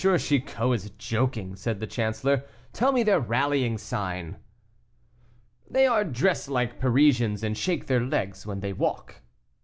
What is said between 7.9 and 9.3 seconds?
legs when they walk."